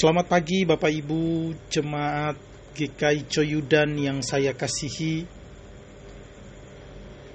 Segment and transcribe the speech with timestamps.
[0.00, 2.32] Selamat pagi Bapak Ibu Jemaat
[2.72, 5.28] GKI Coyudan yang saya kasihi.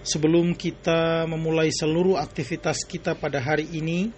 [0.01, 4.09] Sebelum kita memulai seluruh aktivitas kita pada hari ini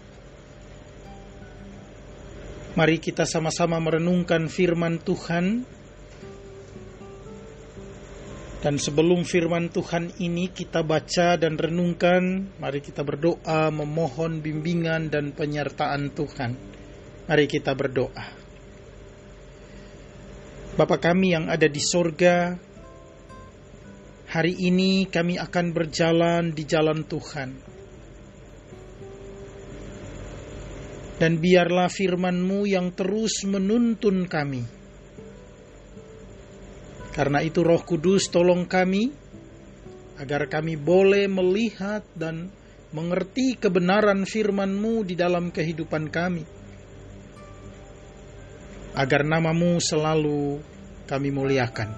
[2.79, 5.67] Mari kita sama-sama merenungkan firman Tuhan.
[8.63, 15.35] Dan sebelum firman Tuhan ini kita baca dan renungkan Mari kita berdoa memohon bimbingan dan
[15.35, 16.76] penyertaan Tuhan
[17.27, 18.23] Mari kita berdoa.
[20.79, 22.55] Bapa kami yang ada di sorga,
[24.31, 27.49] hari ini kami akan berjalan di jalan Tuhan.
[31.19, 34.63] Dan biarlah firman-Mu yang terus menuntun kami.
[37.11, 39.11] Karena itu roh kudus tolong kami,
[40.15, 42.47] agar kami boleh melihat dan
[42.95, 46.55] mengerti kebenaran firman-Mu di dalam kehidupan kami
[48.97, 50.57] agar namamu selalu
[51.05, 51.93] kami muliakan.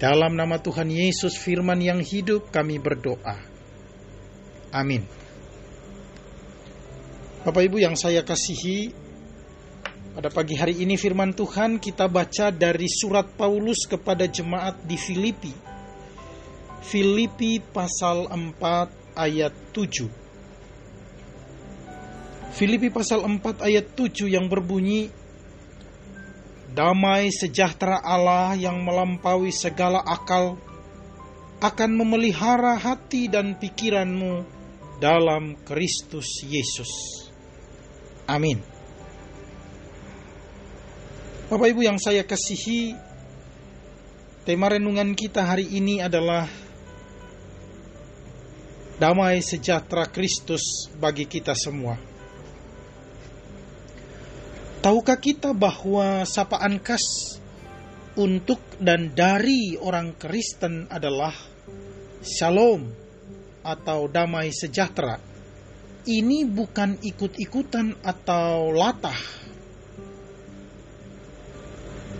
[0.00, 3.36] Dalam nama Tuhan Yesus firman yang hidup kami berdoa.
[4.72, 5.04] Amin.
[7.44, 8.96] Bapak Ibu yang saya kasihi,
[10.16, 15.52] pada pagi hari ini firman Tuhan kita baca dari surat Paulus kepada jemaat di Filipi.
[16.80, 20.19] Filipi pasal 4 ayat 7.
[22.50, 25.10] Filipi pasal 4 ayat 7 yang berbunyi
[26.70, 30.54] Damai sejahtera Allah yang melampaui segala akal
[31.58, 34.46] akan memelihara hati dan pikiranmu
[35.02, 36.90] dalam Kristus Yesus.
[38.30, 38.62] Amin.
[41.50, 42.94] Bapak Ibu yang saya kasihi,
[44.46, 46.46] tema renungan kita hari ini adalah
[49.02, 52.09] damai sejahtera Kristus bagi kita semua.
[54.80, 57.36] Tahukah kita bahwa sapaan khas
[58.16, 61.36] untuk dan dari orang Kristen adalah
[62.24, 62.88] shalom
[63.60, 65.20] atau damai sejahtera?
[66.08, 69.20] Ini bukan ikut-ikutan atau latah.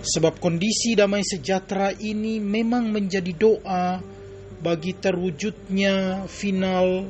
[0.04, 4.04] Sebab kondisi damai sejahtera ini memang menjadi doa
[4.60, 7.08] bagi terwujudnya final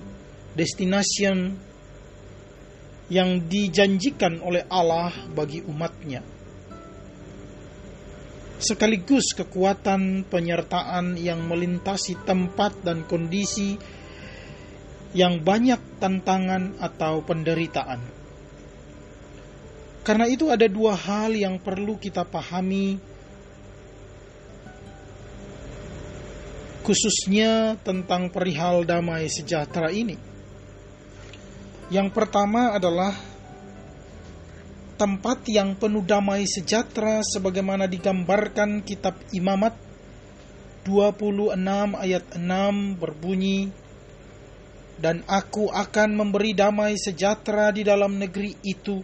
[0.55, 1.70] destination
[3.11, 6.23] yang dijanjikan oleh Allah bagi umatnya.
[8.61, 13.75] Sekaligus kekuatan penyertaan yang melintasi tempat dan kondisi
[15.11, 17.99] yang banyak tantangan atau penderitaan.
[20.07, 23.11] Karena itu ada dua hal yang perlu kita pahami
[26.81, 30.30] khususnya tentang perihal damai sejahtera ini.
[31.91, 33.11] Yang pertama adalah
[34.95, 39.75] tempat yang penuh damai sejahtera sebagaimana digambarkan kitab Imamat
[40.87, 41.59] 26
[41.99, 43.75] ayat 6 berbunyi
[45.03, 49.03] dan aku akan memberi damai sejahtera di dalam negeri itu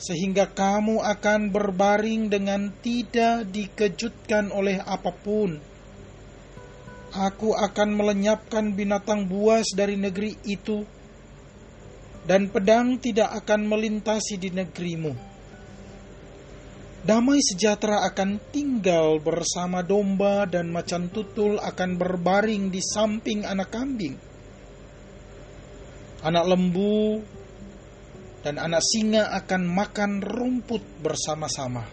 [0.00, 5.60] sehingga kamu akan berbaring dengan tidak dikejutkan oleh apa pun.
[7.12, 10.96] Aku akan melenyapkan binatang buas dari negeri itu
[12.28, 15.16] dan pedang tidak akan melintasi di negerimu.
[17.08, 24.12] Damai sejahtera akan tinggal bersama domba dan macan tutul akan berbaring di samping anak kambing.
[26.20, 27.24] Anak lembu
[28.44, 31.88] dan anak singa akan makan rumput bersama-sama.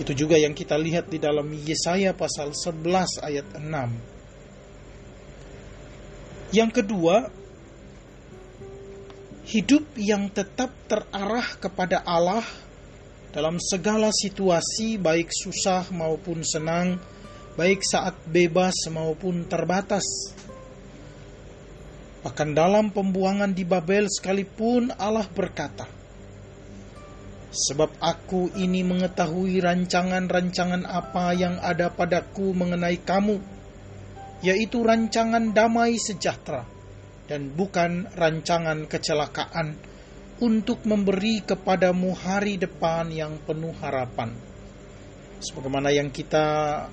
[0.00, 4.16] Itu juga yang kita lihat di dalam Yesaya pasal 11 ayat 6.
[6.56, 7.26] Yang kedua,
[9.46, 12.42] hidup yang tetap terarah kepada Allah
[13.30, 16.98] dalam segala situasi, baik susah maupun senang,
[17.54, 20.02] baik saat bebas maupun terbatas.
[22.26, 25.86] Bahkan dalam pembuangan di Babel sekalipun Allah berkata,
[27.54, 33.38] Sebab aku ini mengetahui rancangan-rancangan apa yang ada padaku mengenai kamu,
[34.42, 36.75] yaitu rancangan damai sejahtera
[37.26, 39.74] dan bukan rancangan kecelakaan
[40.38, 44.30] untuk memberi kepadamu hari depan yang penuh harapan.
[45.42, 46.86] Sebagaimana yang kita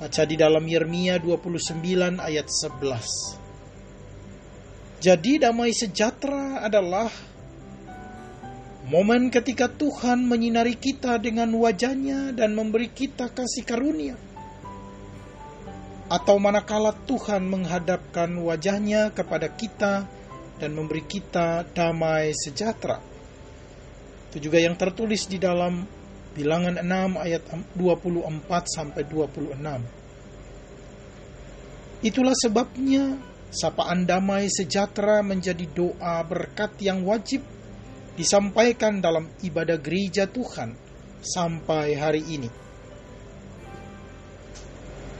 [0.00, 3.40] baca di dalam Yeremia 29 ayat 11.
[5.00, 7.08] Jadi damai sejahtera adalah
[8.88, 14.29] momen ketika Tuhan menyinari kita dengan wajahnya dan memberi kita kasih karunia
[16.10, 20.10] atau manakala Tuhan menghadapkan wajahnya kepada kita
[20.58, 22.98] dan memberi kita damai sejahtera.
[24.30, 25.86] Itu juga yang tertulis di dalam
[26.30, 27.42] Bilangan 6 ayat
[27.74, 32.06] 24 sampai 26.
[32.06, 33.18] Itulah sebabnya
[33.50, 37.42] sapaan damai sejahtera menjadi doa berkat yang wajib
[38.14, 40.78] disampaikan dalam ibadah gereja Tuhan
[41.18, 42.69] sampai hari ini.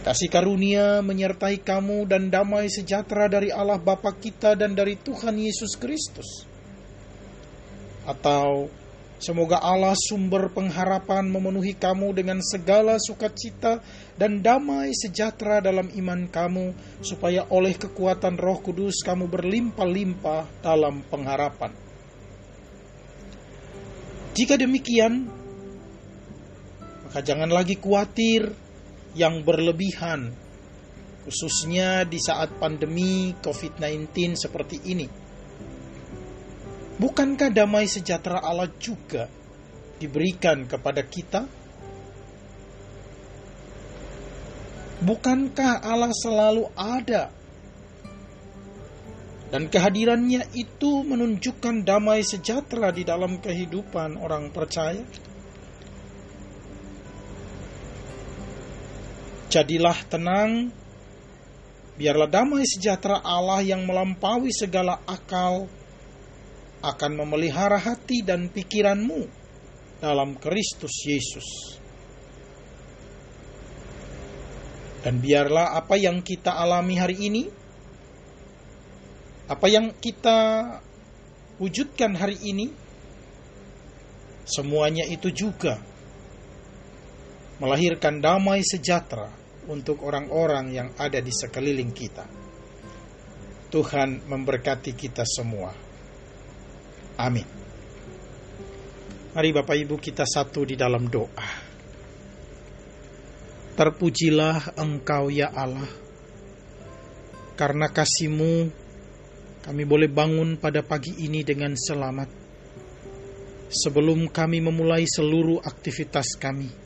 [0.00, 5.76] Kasih karunia menyertai kamu dan damai sejahtera dari Allah Bapa kita dan dari Tuhan Yesus
[5.76, 6.48] Kristus.
[8.08, 8.72] Atau
[9.20, 13.84] Semoga Allah sumber pengharapan memenuhi kamu dengan segala sukacita
[14.16, 16.72] dan damai sejahtera dalam iman kamu,
[17.04, 21.68] supaya oleh kekuatan Roh Kudus kamu berlimpah-limpah dalam pengharapan.
[24.32, 25.28] Jika demikian,
[27.04, 28.56] maka jangan lagi khawatir
[29.14, 30.30] yang berlebihan,
[31.26, 35.30] khususnya di saat pandemi COVID-19 seperti ini
[37.00, 39.24] Bukankah damai sejahtera Allah juga
[39.96, 41.48] diberikan kepada kita?
[45.00, 47.32] Bukankah Allah selalu ada?
[49.48, 55.00] Dan kehadirannya itu menunjukkan damai sejahtera di dalam kehidupan orang percaya.
[59.50, 60.70] Jadilah tenang,
[61.98, 65.66] biarlah damai sejahtera Allah yang melampaui segala akal
[66.86, 69.26] akan memelihara hati dan pikiranmu
[69.98, 71.48] dalam Kristus Yesus.
[75.02, 77.44] Dan biarlah apa yang kita alami hari ini,
[79.50, 80.38] apa yang kita
[81.58, 82.70] wujudkan hari ini,
[84.46, 85.89] semuanya itu juga
[87.60, 89.28] melahirkan damai sejahtera
[89.68, 92.24] untuk orang-orang yang ada di sekeliling kita.
[93.70, 95.70] Tuhan memberkati kita semua.
[97.20, 97.46] Amin.
[99.30, 101.70] Mari Bapak Ibu kita satu di dalam doa.
[103.78, 105.86] Terpujilah Engkau ya Allah.
[107.54, 108.54] Karena kasih-Mu
[109.60, 112.28] kami boleh bangun pada pagi ini dengan selamat.
[113.70, 116.79] Sebelum kami memulai seluruh aktivitas kami.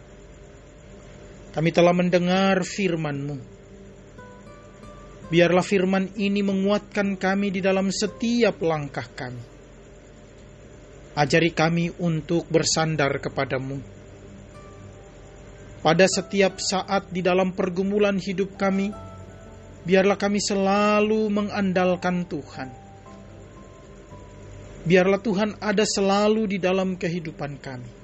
[1.55, 3.39] Kami telah mendengar firman-Mu.
[5.31, 9.55] Biarlah firman ini menguatkan kami di dalam setiap langkah kami
[11.15, 13.79] Ajari kami untuk bersandar kepadamu.
[15.79, 18.91] Pada setiap saat di dalam pergumulan hidup kami,
[19.87, 22.67] biarlah kami selalu mengandalkan Tuhan.
[24.83, 28.04] Biarlah Tuhan ada selalu di dalam kehidupan kami.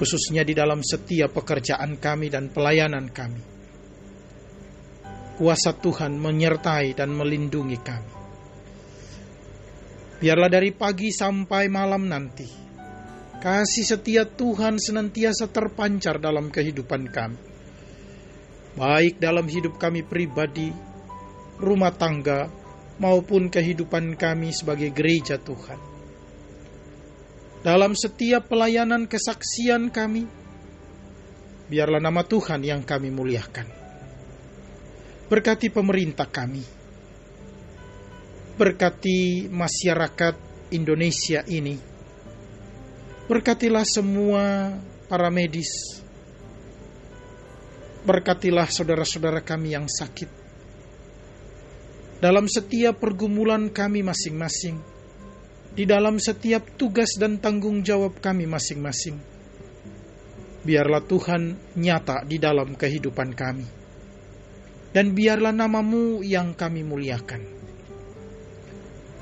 [0.00, 3.44] Khususnya di dalam setiap pekerjaan kami dan pelayanan kami.
[5.36, 8.12] Kuasa Tuhan menyertai dan melindungi kami.
[10.24, 12.48] Biarlah dari pagi sampai malam nanti,
[13.44, 17.40] kasih setia Tuhan senantiasa terpancar dalam kehidupan kami.
[18.80, 20.72] Baik dalam hidup kami pribadi,
[21.60, 22.48] rumah tangga,
[22.96, 25.89] maupun kehidupan kami sebagai gereja Tuhan.
[27.60, 30.24] Dalam setiap pelayanan kesaksian kami,
[31.68, 33.68] biarlah nama Tuhan yang kami muliakan.
[35.28, 36.80] Berkati pemerintah kami,
[38.60, 40.36] Berkati masyarakat
[40.76, 41.80] Indonesia ini.
[43.24, 44.76] Berkatilah semua
[45.08, 45.72] para medis.
[48.04, 50.28] Berkatilah saudara-saudara kami yang sakit.
[52.20, 54.76] Dalam setiap pergumulan kami masing-masing.
[55.70, 59.16] Di dalam setiap tugas dan tanggung jawab kami masing-masing.
[60.66, 63.66] Biarlah Tuhan nyata di dalam kehidupan kami.
[64.90, 67.60] Dan biarlah namamu yang kami muliakan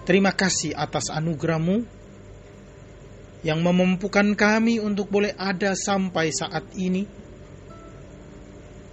[0.08, 1.84] Terima kasih atas anugerahmu
[3.44, 7.04] yang memampukan kami untuk boleh ada sampai saat ini,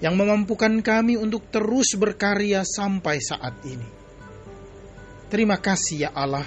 [0.04, 3.88] yang memampukan kami untuk terus berkarya sampai saat ini.
[5.32, 6.44] Terima kasih ya Allah,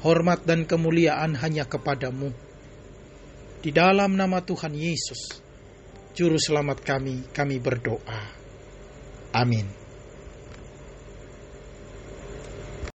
[0.00, 2.32] hormat dan kemuliaan hanya kepadamu.
[3.60, 5.40] Di dalam nama Tuhan Yesus,
[6.16, 8.20] Juru Selamat kami, kami berdoa.
[9.36, 9.79] Amin.